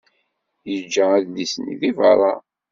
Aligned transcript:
Yeǧǧa 0.71 1.05
adlis-nni 1.17 1.75
deg 1.81 1.93
beṛṛa. 1.97 2.33